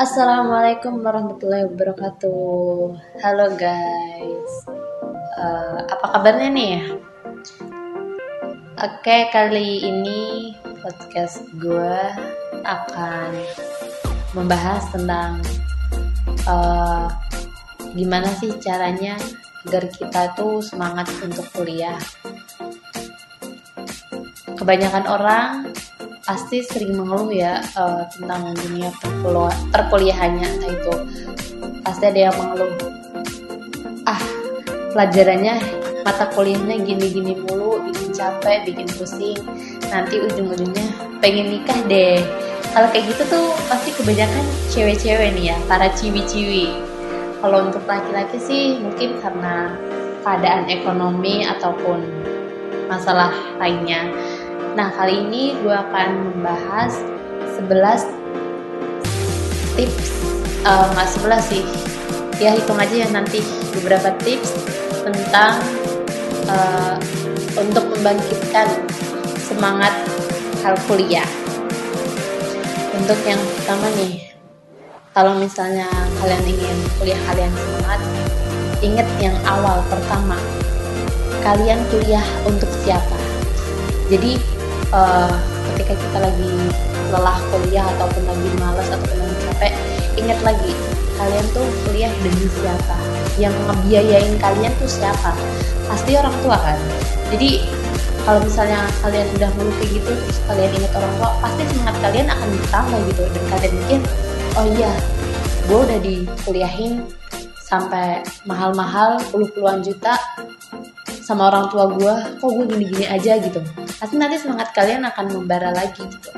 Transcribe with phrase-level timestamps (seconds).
[0.00, 2.96] Assalamualaikum warahmatullahi wabarakatuh.
[3.20, 4.52] Halo guys,
[5.36, 6.88] Eh, apa kabarnya nih?
[8.80, 11.96] Oke, kali ini podcast gue
[12.64, 13.44] akan
[14.32, 15.44] membahas tentang
[16.48, 17.06] eh,
[17.92, 19.20] gimana sih caranya
[19.68, 22.00] agar kita tuh semangat untuk kuliah.
[24.56, 25.69] Kebanyakan orang
[26.30, 30.94] pasti sering mengeluh ya eh, tentang dunia perkulu- perkuliahannya entah itu.
[31.82, 32.70] Pasti ada yang mengeluh.
[34.06, 34.22] Ah
[34.94, 35.58] pelajarannya
[36.06, 39.42] mata kuliahnya gini-gini mulu bikin capek bikin pusing.
[39.90, 42.22] Nanti ujung-ujungnya pengen nikah deh.
[42.70, 46.70] Kalau kayak gitu tuh pasti kebanyakan cewek-cewek nih ya para ciwi-ciwi.
[47.42, 49.74] Kalau untuk laki-laki sih mungkin karena
[50.22, 52.06] keadaan ekonomi ataupun
[52.86, 54.06] masalah lainnya
[54.80, 56.96] Nah, kali ini gue akan membahas
[57.60, 58.00] 11
[59.76, 60.08] tips,
[60.64, 61.60] eh, nggak 11 sih,
[62.40, 63.44] ya hitung aja ya nanti
[63.76, 64.56] beberapa tips
[65.04, 65.60] tentang
[66.48, 66.96] eh,
[67.60, 68.72] untuk membangkitkan
[69.36, 69.92] semangat
[70.64, 71.28] hal kuliah.
[72.96, 74.32] Untuk yang pertama nih,
[75.12, 75.92] kalau misalnya
[76.24, 78.00] kalian ingin kuliah kalian semangat,
[78.80, 80.40] ingat yang awal pertama,
[81.44, 83.20] kalian kuliah untuk siapa?
[84.08, 84.59] Jadi
[84.94, 85.32] eh,
[85.72, 86.52] ketika kita lagi
[87.10, 89.72] lelah kuliah ataupun lagi malas ataupun lagi capek,
[90.18, 90.72] ingat lagi
[91.18, 92.96] kalian tuh kuliah demi siapa?
[93.36, 95.34] Yang ngebiayain kalian tuh siapa?
[95.90, 96.78] Pasti orang tua kan.
[97.34, 97.62] Jadi
[98.22, 102.26] kalau misalnya kalian udah meluk kayak gitu terus kalian ingat orang tua, pasti semangat kalian
[102.28, 104.00] akan bertambah gitu dan kalian mikir,
[104.54, 104.92] oh iya,
[105.66, 106.92] gue udah dikuliahin
[107.70, 110.18] sampai mahal-mahal puluh-puluhan juta
[111.22, 113.62] sama orang tua gue kok gue gini-gini aja gitu
[114.00, 116.32] pasti nanti semangat kalian akan membara lagi gitu.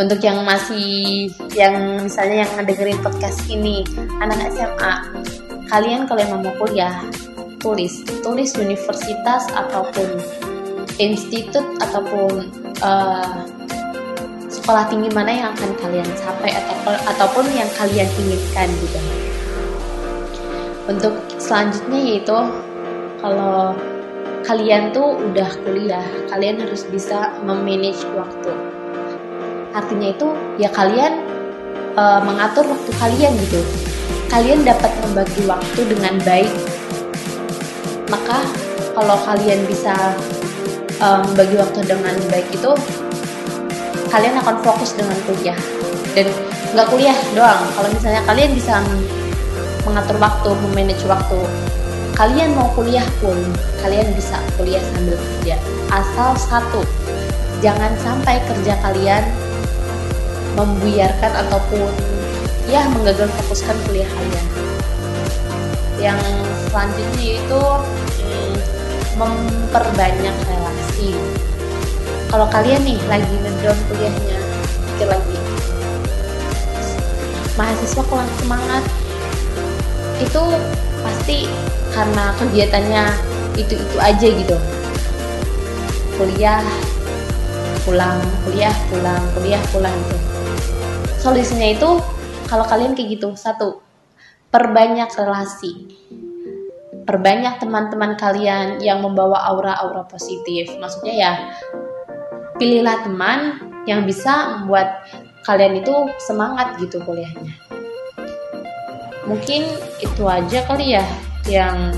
[0.00, 3.84] Untuk yang masih yang misalnya yang ngedengerin podcast ini
[4.16, 4.94] anak SMA
[5.68, 7.04] kalian kalau emang mau kuliah
[7.60, 8.00] tulis.
[8.24, 10.08] Tulis universitas ataupun
[10.96, 12.48] institut ataupun
[12.80, 13.36] eh,
[14.48, 19.00] sekolah tinggi mana yang akan kalian capai atau ataupun yang kalian inginkan gitu.
[20.88, 22.38] Untuk selanjutnya yaitu
[23.20, 23.76] kalau
[24.44, 28.52] kalian tuh udah kuliah, kalian harus bisa memanage waktu.
[29.76, 31.22] Artinya itu ya kalian
[31.94, 33.60] e, mengatur waktu kalian gitu.
[34.30, 36.52] Kalian dapat membagi waktu dengan baik.
[38.10, 38.42] Maka
[38.96, 39.94] kalau kalian bisa
[40.98, 42.72] e, membagi waktu dengan baik itu,
[44.10, 45.60] kalian akan fokus dengan kuliah.
[46.16, 46.26] Dan
[46.74, 47.62] nggak kuliah doang.
[47.78, 48.82] Kalau misalnya kalian bisa
[49.86, 51.38] mengatur waktu, memanage waktu,
[52.20, 53.32] kalian mau kuliah pun
[53.80, 55.56] kalian bisa kuliah sambil kerja.
[55.88, 56.84] Asal satu
[57.64, 59.24] jangan sampai kerja kalian
[60.52, 61.88] membuyarkan ataupun
[62.68, 64.46] ya menggagal fokuskan kuliah kalian.
[65.96, 66.20] Yang
[66.68, 67.62] selanjutnya itu
[68.20, 68.54] hmm,
[69.16, 71.16] memperbanyak relasi.
[72.28, 74.38] Kalau kalian nih lagi ngedown kuliahnya
[74.92, 75.38] pikir lagi.
[77.56, 78.84] Mahasiswa kurang semangat.
[80.20, 80.44] Itu
[81.30, 81.46] pasti
[81.94, 83.04] karena kegiatannya
[83.54, 84.56] itu-itu aja gitu.
[86.18, 86.58] Kuliah
[87.86, 90.18] pulang kuliah pulang kuliah pulang gitu.
[91.22, 92.02] Solusinya itu
[92.50, 93.30] kalau kalian kayak gitu.
[93.38, 93.78] Satu
[94.50, 95.94] perbanyak relasi.
[97.06, 100.66] Perbanyak teman-teman kalian yang membawa aura-aura positif.
[100.82, 101.32] Maksudnya ya
[102.58, 105.06] pilihlah teman yang bisa membuat
[105.46, 105.94] kalian itu
[106.26, 107.54] semangat gitu kuliahnya
[109.28, 109.68] mungkin
[110.00, 111.04] itu aja kali ya
[111.48, 111.92] yang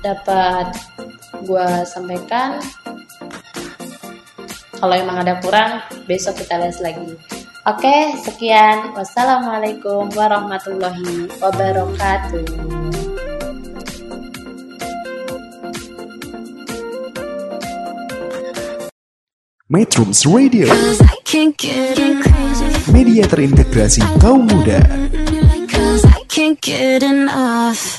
[0.00, 0.72] dapat
[1.44, 2.62] gue sampaikan.
[4.78, 7.18] Kalau emang ada kurang besok kita les lagi.
[7.66, 8.94] Oke sekian.
[8.94, 12.46] Wassalamualaikum warahmatullahi wabarakatuh.
[19.68, 20.70] Metrums Radio.
[22.88, 24.80] Media terintegrasi kaum muda
[26.48, 27.97] Can't get enough.